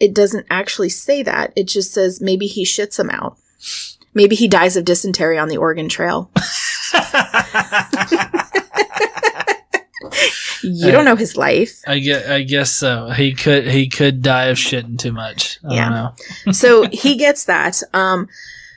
[0.00, 1.52] It doesn't actually say that.
[1.54, 3.36] It just says maybe he shits him out.
[4.14, 6.30] Maybe he dies of dysentery on the Oregon Trail.
[10.62, 11.80] you don't know his life.
[11.86, 13.10] I guess, I guess so.
[13.10, 15.58] He could he could die of shitting too much.
[15.68, 15.88] I Yeah.
[15.88, 16.52] don't know.
[16.52, 17.82] so he gets that.
[17.92, 18.28] Um,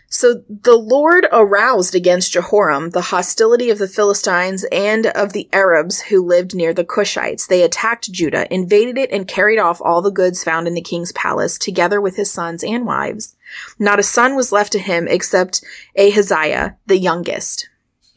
[0.08, 6.00] so the Lord aroused against Jehoram the hostility of the Philistines and of the Arabs
[6.04, 7.48] who lived near the Cushites.
[7.48, 11.12] They attacked Judah, invaded it, and carried off all the goods found in the king's
[11.12, 13.36] palace, together with his sons and wives.
[13.78, 15.64] Not a son was left to him except
[15.98, 17.68] Ahaziah, the youngest.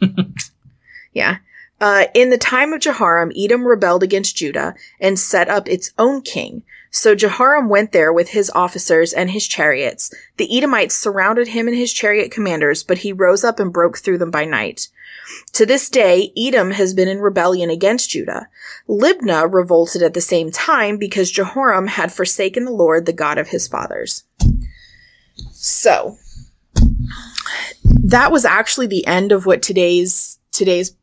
[1.12, 1.38] yeah.
[1.80, 6.22] Uh, in the time of Jehoram, Edom rebelled against Judah and set up its own
[6.22, 6.62] king.
[6.90, 10.12] So Jehoram went there with his officers and his chariots.
[10.38, 14.18] The Edomites surrounded him and his chariot commanders, but he rose up and broke through
[14.18, 14.88] them by night.
[15.52, 18.48] To this day, Edom has been in rebellion against Judah.
[18.88, 23.48] Libnah revolted at the same time because Jehoram had forsaken the Lord, the God of
[23.48, 24.24] his fathers.
[25.52, 26.16] So,
[27.84, 30.96] that was actually the end of what today's today's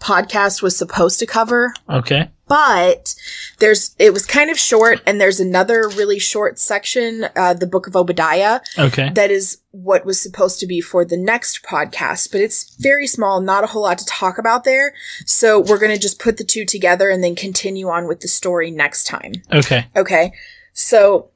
[0.00, 2.30] podcast was supposed to cover Okay.
[2.46, 3.14] but
[3.58, 7.88] there's it was kind of short and there's another really short section uh, the book
[7.88, 9.10] of obadiah Okay.
[9.14, 13.40] that is what was supposed to be for the next podcast but it's very small
[13.40, 14.94] not a whole lot to talk about there
[15.26, 18.28] so we're going to just put the two together and then continue on with the
[18.28, 19.86] story next time Okay.
[19.96, 20.32] Okay.
[20.74, 21.30] So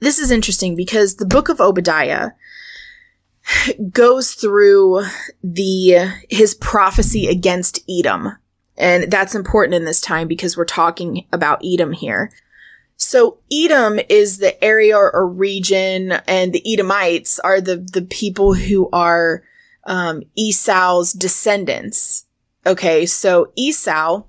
[0.00, 2.30] this is interesting because the book of Obadiah
[3.90, 5.04] goes through
[5.42, 8.36] the his prophecy against Edom.
[8.76, 12.32] And that's important in this time because we're talking about Edom here.
[12.96, 18.88] So Edom is the area or region and the Edomites are the the people who
[18.90, 19.42] are
[19.84, 22.26] um, Esau's descendants.
[22.66, 24.22] Okay, so Esau,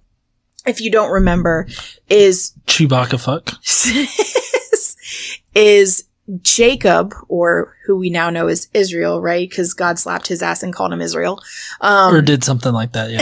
[0.66, 1.68] if you don't remember,
[2.10, 3.60] is Chewbacca fuck.
[5.56, 6.06] is
[6.42, 9.50] Jacob, or who we now know as Israel, right?
[9.50, 11.42] Because God slapped his ass and called him Israel.
[11.82, 13.22] Um, or did something like that, yeah.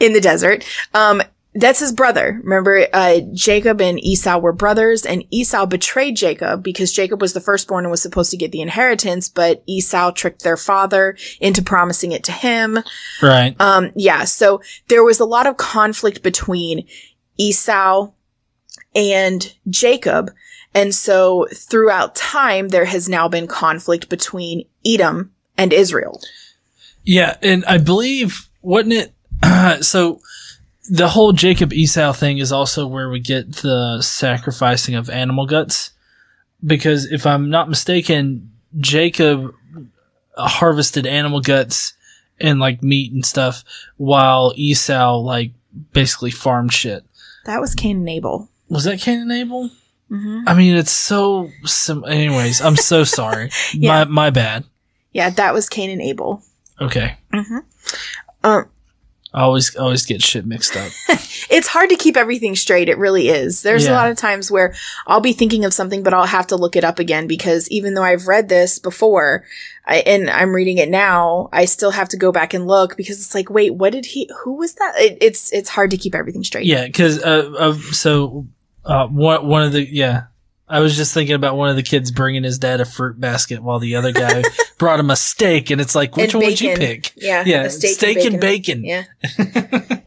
[0.06, 0.68] in the desert.
[0.92, 1.22] Um,
[1.54, 2.40] that's his brother.
[2.42, 7.40] Remember, uh, Jacob and Esau were brothers, and Esau betrayed Jacob because Jacob was the
[7.40, 12.10] firstborn and was supposed to get the inheritance, but Esau tricked their father into promising
[12.10, 12.78] it to him.
[13.22, 13.54] right.
[13.60, 16.88] Um, yeah, so there was a lot of conflict between
[17.36, 18.10] Esau
[18.94, 20.30] and Jacob.
[20.74, 26.20] And so throughout time, there has now been conflict between Edom and Israel.
[27.04, 29.14] Yeah, and I believe wasn't it
[29.84, 30.20] so
[30.88, 35.92] the whole Jacob Esau thing is also where we get the sacrificing of animal guts
[36.64, 39.54] because if I'm not mistaken, Jacob
[40.36, 41.94] harvested animal guts
[42.40, 43.64] and like meat and stuff
[43.96, 45.52] while Esau like
[45.92, 47.04] basically farmed shit.
[47.44, 48.48] That was Cain and Abel.
[48.68, 49.70] Was that Cain and Abel?
[50.08, 53.50] hmm I mean, it's so sim- anyways, I'm so sorry.
[53.72, 54.04] Yeah.
[54.04, 54.64] My my bad.
[55.12, 56.42] Yeah, that was Cain and Abel.
[56.80, 57.16] Okay.
[57.32, 57.58] hmm
[58.42, 58.68] Um,
[59.34, 60.92] I always always get shit mixed up.
[61.50, 62.88] it's hard to keep everything straight.
[62.88, 63.62] It really is.
[63.62, 64.74] There's a lot of times where
[65.08, 67.94] I'll be thinking of something, but I'll have to look it up again because even
[67.94, 69.44] though I've read this before
[69.86, 73.18] I, and I'm reading it now, I still have to go back and look because
[73.18, 74.94] it's like, wait, what did he, who was that?
[74.98, 76.66] It, it's, it's hard to keep everything straight.
[76.66, 78.46] Yeah, because uh, uh, so
[78.84, 80.26] uh, one one of the yeah,
[80.68, 83.62] I was just thinking about one of the kids bringing his dad a fruit basket
[83.62, 84.42] while the other guy
[84.78, 87.12] brought him a steak, and it's like, which And one would you pick?
[87.16, 87.44] Yeah.
[87.44, 88.84] Yeah, a steak, and bacon.
[88.84, 89.04] Yeah.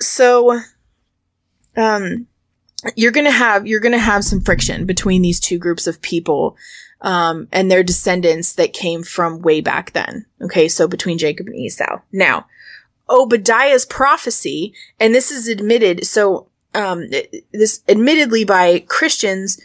[0.00, 0.58] so,
[1.76, 2.26] um,
[2.96, 6.56] you're gonna have you're gonna have some friction between these two groups of people,
[7.02, 10.26] um, and their descendants that came from way back then.
[10.40, 12.00] Okay, so between Jacob and Esau.
[12.10, 12.46] Now,
[13.08, 16.06] Obadiah's prophecy, and this is admitted.
[16.06, 17.08] So, um,
[17.52, 19.60] this admittedly by Christians.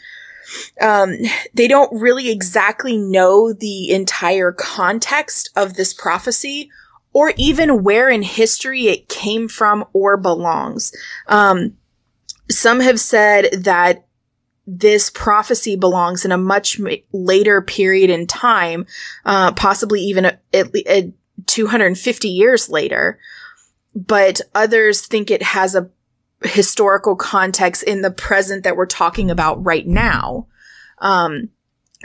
[0.80, 1.18] Um,
[1.54, 6.70] they don't really exactly know the entire context of this prophecy
[7.14, 10.94] or even where in history it came from or belongs.
[11.28, 11.76] Um,
[12.50, 14.06] some have said that
[14.68, 16.80] this prophecy belongs in a much
[17.14, 18.86] later period in time,
[19.26, 21.14] uh, possibly even a, le- a
[21.46, 23.18] 250 years later.
[23.96, 25.90] But others think it has a
[26.44, 30.48] historical context in the present that we're talking about right now.
[31.00, 31.50] Um,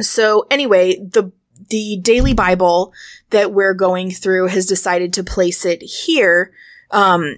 [0.01, 1.33] so anyway, the
[1.71, 2.93] the daily Bible
[3.31, 6.53] that we're going through has decided to place it here,
[6.91, 7.37] um,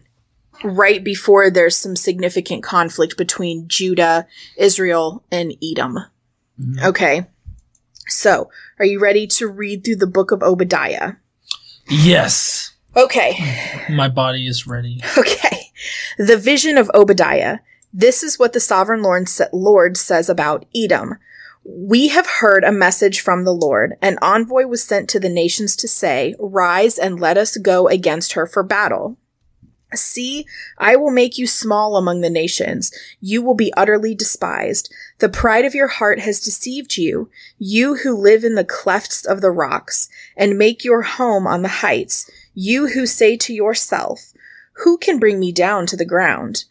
[0.63, 4.27] right before there's some significant conflict between Judah,
[4.57, 5.99] Israel, and Edom.
[6.61, 6.85] Mhm.
[6.85, 7.27] Okay.
[8.07, 11.15] So, are you ready to read through the book of Obadiah?
[11.89, 13.37] Yes, Okay.
[13.91, 15.03] my body is ready.
[15.19, 15.64] Okay.
[16.19, 17.59] The vision of Obadiah.
[17.93, 21.17] This is what the sovereign Lord, sa- Lord says about Edom.
[21.65, 23.95] We have heard a message from the Lord.
[24.03, 28.35] An envoy was sent to the nations to say, Rise and let us go against
[28.35, 29.17] her for battle.
[29.95, 30.45] See,
[30.77, 32.93] I will make you small among the nations.
[33.21, 34.93] You will be utterly despised.
[35.19, 39.41] The pride of your heart has deceived you, you who live in the clefts of
[39.41, 44.33] the rocks, and make your home on the heights, you who say to yourself,
[44.83, 46.65] Who can bring me down to the ground?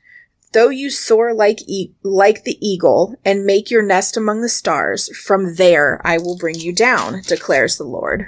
[0.52, 5.16] Though you soar like e- like the eagle and make your nest among the stars,
[5.18, 8.28] from there I will bring you down, declares the Lord.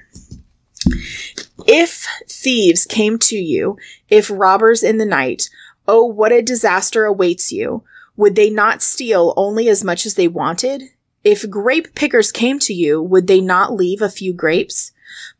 [1.67, 3.77] If thieves came to you,
[4.09, 5.49] if robbers in the night,
[5.87, 7.83] oh, what a disaster awaits you.
[8.17, 10.83] Would they not steal only as much as they wanted?
[11.23, 14.91] If grape pickers came to you, would they not leave a few grapes?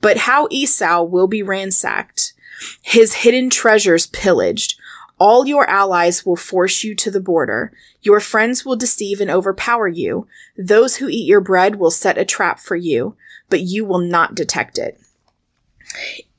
[0.01, 2.33] But how Esau will be ransacked,
[2.81, 4.79] his hidden treasures pillaged.
[5.17, 7.71] All your allies will force you to the border.
[8.01, 10.27] Your friends will deceive and overpower you.
[10.57, 13.15] Those who eat your bread will set a trap for you,
[13.49, 14.99] but you will not detect it.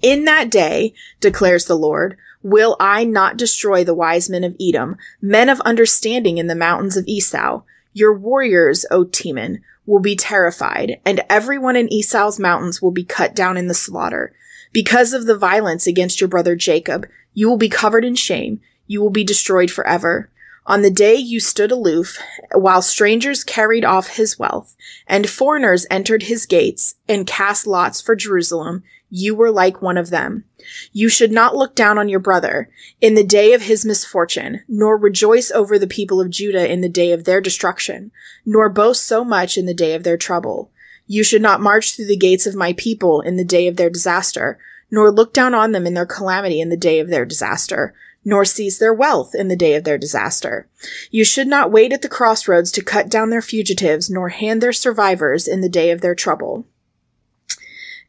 [0.03, 4.97] In that day, declares the Lord, will I not destroy the wise men of Edom,
[5.23, 7.63] men of understanding in the mountains of Esau.
[7.93, 13.35] Your warriors, O Teman, will be terrified, and everyone in Esau's mountains will be cut
[13.35, 14.33] down in the slaughter.
[14.73, 18.61] Because of the violence against your brother Jacob, you will be covered in shame.
[18.87, 20.31] You will be destroyed forever.
[20.67, 22.19] On the day you stood aloof,
[22.53, 24.77] while strangers carried off his wealth,
[25.07, 30.11] and foreigners entered his gates, and cast lots for Jerusalem, you were like one of
[30.11, 30.45] them.
[30.93, 32.69] You should not look down on your brother
[33.01, 36.89] in the day of his misfortune, nor rejoice over the people of Judah in the
[36.89, 38.11] day of their destruction,
[38.45, 40.73] nor boast so much in the day of their trouble.
[41.07, 43.91] You should not march through the gates of my people in the day of their
[43.91, 44.59] disaster,
[44.91, 48.45] nor look down on them in their calamity in the day of their disaster, nor
[48.45, 50.69] seize their wealth in the day of their disaster.
[51.11, 54.73] You should not wait at the crossroads to cut down their fugitives, nor hand their
[54.73, 56.67] survivors in the day of their trouble.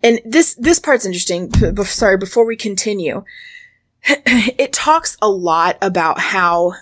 [0.02, 1.52] And this, this part's interesting.
[1.86, 3.24] Sorry, before we continue,
[4.04, 6.74] it talks a lot about how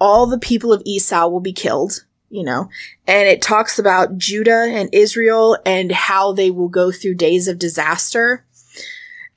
[0.00, 2.70] all the people of Esau will be killed, you know,
[3.06, 7.58] and it talks about Judah and Israel and how they will go through days of
[7.58, 8.44] disaster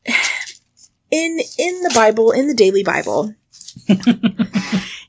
[1.12, 3.34] in in the Bible, in the daily Bible,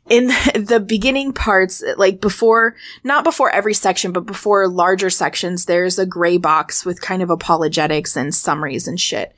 [0.09, 5.99] in the beginning parts, like before, not before every section, but before larger sections, there's
[5.99, 9.35] a gray box with kind of apologetics and summaries and shit.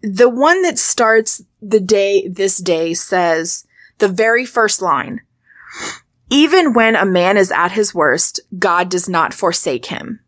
[0.00, 3.66] The one that starts the day, this day says
[3.98, 5.22] the very first line.
[6.30, 10.20] Even when a man is at his worst, God does not forsake him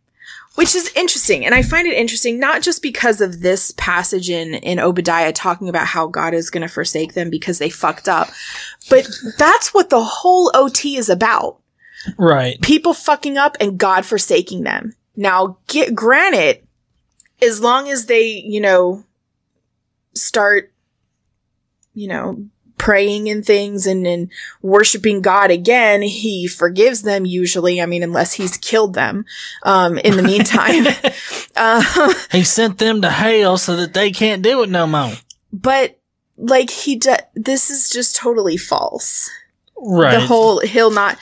[0.60, 1.46] which is interesting.
[1.46, 5.68] And I find it interesting not just because of this passage in, in Obadiah talking
[5.68, 8.28] about how God is going to forsake them because they fucked up,
[8.88, 9.08] but
[9.38, 11.58] that's what the whole OT is about.
[12.18, 12.60] Right.
[12.60, 14.94] People fucking up and God forsaking them.
[15.16, 16.66] Now, get granted,
[17.40, 19.04] as long as they, you know,
[20.14, 20.72] start,
[21.94, 22.46] you know,
[22.80, 24.30] praying and things and, and
[24.62, 27.80] worshiping God again, he forgives them usually.
[27.80, 29.26] I mean, unless he's killed them,
[29.64, 30.86] um, in the meantime.
[31.56, 35.12] uh, he sent them to hell so that they can't do it no more.
[35.52, 35.98] But
[36.38, 39.30] like he does, this is just totally false.
[39.82, 40.12] Right.
[40.12, 41.18] The whole he'll not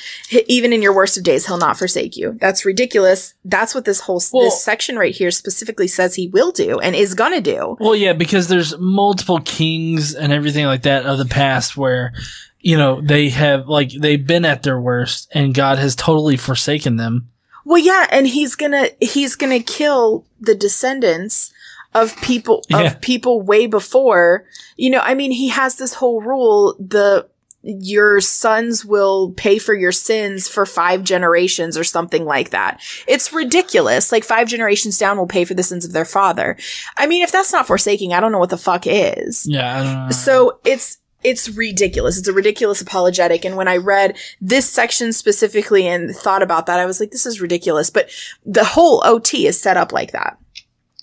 [0.48, 2.36] even in your worst of days he'll not forsake you.
[2.40, 3.34] That's ridiculous.
[3.44, 6.96] That's what this whole well, this section right here specifically says he will do and
[6.96, 7.76] is gonna do.
[7.78, 12.12] Well, yeah, because there's multiple kings and everything like that of the past where
[12.58, 16.96] you know they have like they've been at their worst and God has totally forsaken
[16.96, 17.30] them.
[17.64, 21.52] Well, yeah, and he's gonna he's gonna kill the descendants
[21.94, 22.94] of people of yeah.
[23.00, 24.46] people way before.
[24.76, 27.28] You know, I mean, he has this whole rule the
[27.62, 32.80] your sons will pay for your sins for five generations or something like that.
[33.06, 34.12] It's ridiculous.
[34.12, 36.56] Like five generations down will pay for the sins of their father.
[36.96, 39.46] I mean, if that's not forsaking, I don't know what the fuck is.
[39.46, 40.10] Yeah.
[40.10, 42.16] So it's, it's ridiculous.
[42.16, 43.44] It's a ridiculous apologetic.
[43.44, 47.26] And when I read this section specifically and thought about that, I was like, this
[47.26, 47.90] is ridiculous.
[47.90, 48.10] But
[48.46, 50.38] the whole OT is set up like that.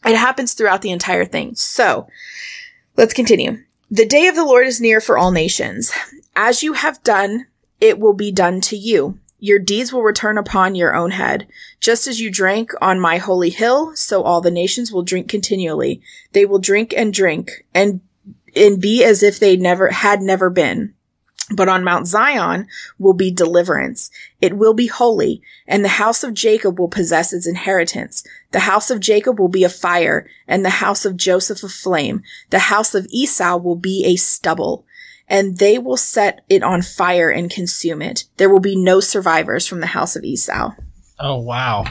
[0.05, 1.55] It happens throughout the entire thing.
[1.55, 2.07] So
[2.95, 3.57] let's continue.
[3.91, 5.91] The day of the Lord is near for all nations.
[6.35, 7.47] As you have done,
[7.79, 9.19] it will be done to you.
[9.39, 11.47] Your deeds will return upon your own head.
[11.79, 16.01] Just as you drank on my holy hill, so all the nations will drink continually.
[16.33, 18.01] They will drink and drink and,
[18.55, 20.93] and be as if they never had never been.
[21.55, 22.67] But on Mount Zion
[22.97, 24.09] will be deliverance.
[24.41, 28.23] It will be holy, and the house of Jacob will possess its inheritance.
[28.51, 32.23] The house of Jacob will be a fire, and the house of Joseph a flame.
[32.49, 34.85] The house of Esau will be a stubble
[35.27, 38.25] and they will set it on fire and consume it.
[38.37, 40.71] There will be no survivors from the house of Esau.
[41.19, 41.85] Oh, wow.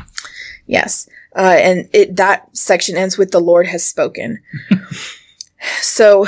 [0.66, 1.08] Yes.
[1.34, 4.40] Uh, and it, that section ends with the Lord has spoken.
[5.80, 6.26] so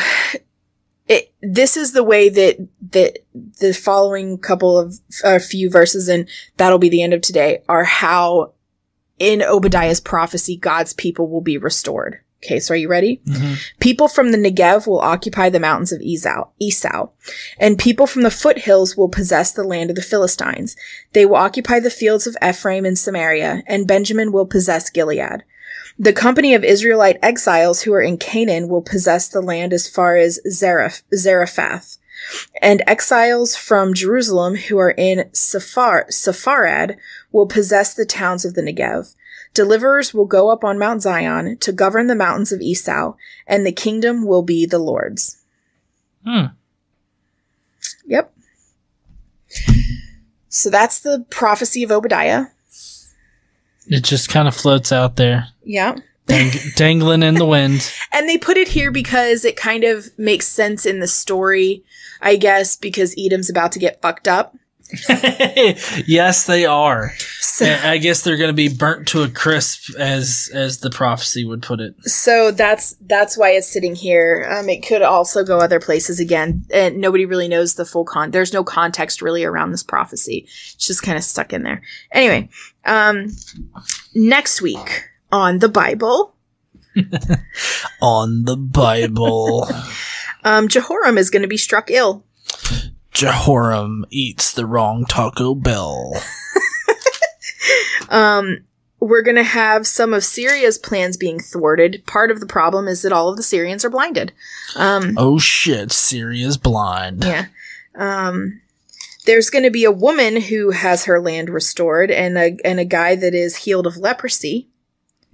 [1.06, 3.18] it, this is the way that, that
[3.60, 7.62] the following couple of, a uh, few verses, and that'll be the end of today,
[7.68, 8.52] are how
[9.18, 12.20] in Obadiah's prophecy, God's people will be restored.
[12.44, 13.20] Okay, so are you ready?
[13.26, 13.54] Mm-hmm.
[13.80, 17.08] People from the Negev will occupy the mountains of Esau, Esau,
[17.58, 20.76] and people from the foothills will possess the land of the Philistines.
[21.12, 25.44] They will occupy the fields of Ephraim and Samaria, and Benjamin will possess Gilead.
[25.98, 30.16] The company of Israelite exiles who are in Canaan will possess the land as far
[30.16, 31.96] as Zareph- Zarephath.
[32.60, 36.96] And exiles from Jerusalem who are in Sephar- Sepharad
[37.32, 39.14] will possess the towns of the Negev.
[39.56, 43.14] Deliverers will go up on Mount Zion to govern the mountains of Esau,
[43.46, 45.38] and the kingdom will be the Lord's.
[46.24, 46.48] Hmm.
[48.04, 48.32] Yep.
[50.50, 52.46] So that's the prophecy of Obadiah.
[53.88, 55.96] It just kind of floats out there, Yeah.
[56.26, 57.90] dang- dangling in the wind.
[58.12, 61.82] And they put it here because it kind of makes sense in the story,
[62.20, 64.54] I guess, because Edom's about to get fucked up.
[66.06, 67.12] yes, they are.
[67.40, 71.44] So, I guess they're going to be burnt to a crisp, as as the prophecy
[71.44, 71.94] would put it.
[72.04, 74.46] so that's that's why it's sitting here.
[74.48, 78.30] Um, it could also go other places again, and nobody really knows the full con.
[78.30, 80.46] There's no context really around this prophecy.
[80.46, 81.82] It's just kind of stuck in there.
[82.12, 82.48] Anyway,
[82.84, 83.28] um,
[84.14, 86.36] next week on the Bible,
[88.00, 89.68] On the Bible,
[90.44, 92.24] um, Jehoram is going to be struck ill.
[93.16, 96.12] Jehoram eats the wrong Taco Bell.
[98.08, 98.58] Um,
[99.00, 102.04] we're going to have some of Syria's plans being thwarted.
[102.06, 104.32] Part of the problem is that all of the Syrians are blinded.
[104.76, 107.24] Um, Oh shit, Syria's blind.
[107.24, 107.46] yeah.
[107.96, 108.60] Um,
[109.24, 112.84] there's going to be a woman who has her land restored and a, and a
[112.84, 114.68] guy that is healed of leprosy.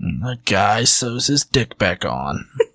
[0.01, 2.49] And The guy sews his dick back on.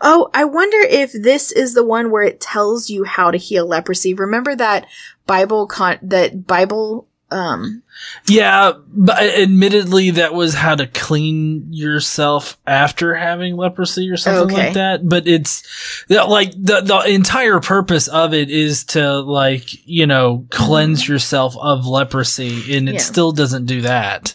[0.00, 3.66] Oh, I wonder if this is the one where it tells you how to heal
[3.66, 4.14] leprosy.
[4.14, 4.86] Remember that
[5.26, 7.82] Bible con, that Bible, um,
[8.26, 14.64] Yeah, but admittedly, that was how to clean yourself after having leprosy or something Okay.
[14.66, 15.08] like that.
[15.08, 15.62] But it's
[16.10, 21.86] like the the entire purpose of it is to like you know cleanse yourself of
[21.86, 23.00] leprosy, and it Yeah.
[23.00, 24.34] still doesn't do that.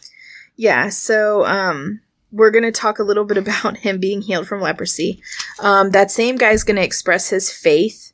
[0.55, 1.99] Yeah, so um
[2.31, 5.21] we're going to talk a little bit about him being healed from leprosy.
[5.59, 8.13] Um that same guy's going to express his faith,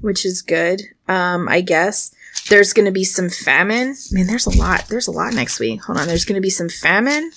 [0.00, 0.82] which is good.
[1.06, 2.14] Um I guess
[2.48, 3.94] there's going to be some famine.
[4.12, 4.86] Man, there's a lot.
[4.88, 5.82] There's a lot next week.
[5.82, 6.06] Hold on.
[6.06, 7.32] There's going to be some famine.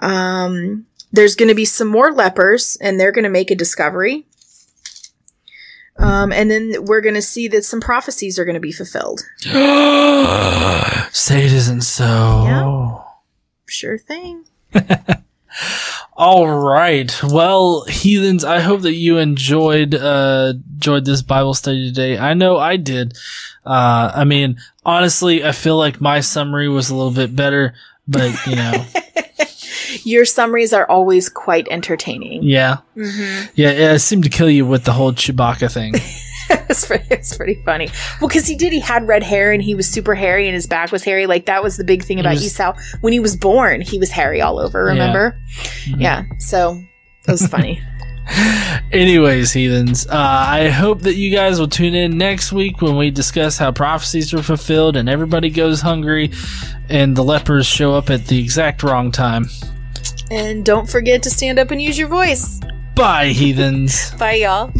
[0.00, 4.26] Um there's going to be some more lepers and they're going to make a discovery.
[5.98, 9.20] Um, and then we're going to see that some prophecies are going to be fulfilled.
[11.12, 12.44] Say it isn't so.
[13.66, 14.44] Sure thing.
[16.16, 17.12] All right.
[17.22, 22.18] Well, heathens, I hope that you enjoyed uh enjoyed this Bible study today.
[22.18, 23.16] I know I did.
[23.64, 27.74] Uh I mean, honestly, I feel like my summary was a little bit better,
[28.06, 28.84] but you know,
[30.04, 32.42] Your summaries are always quite entertaining.
[32.42, 32.78] yeah.
[32.96, 33.46] Mm-hmm.
[33.54, 35.94] Yeah, it seemed to kill you with the whole Chewbacca thing.
[36.68, 37.88] it's, pretty, it's pretty funny.
[38.20, 40.66] Well, because he did, he had red hair and he was super hairy and his
[40.66, 41.26] back was hairy.
[41.26, 42.74] Like that was the big thing about was- Esau.
[43.00, 44.84] When he was born, he was hairy all over.
[44.84, 45.38] Remember?
[45.86, 46.00] Mhm.
[46.00, 46.24] Yeah.
[46.38, 46.82] So
[47.26, 47.80] it was funny.
[48.92, 53.10] Anyways, heathens, uh, I hope that you guys will tune in next week when we
[53.10, 56.30] discuss how prophecies are fulfilled and everybody goes hungry
[56.90, 59.46] and the lepers show up at the exact wrong time.
[60.30, 62.60] and don't forget to stand up and use your voice.
[62.94, 64.10] Bye, heathens.
[64.16, 64.70] Bye, y'all.